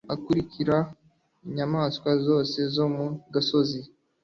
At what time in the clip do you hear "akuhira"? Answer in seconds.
0.13-0.77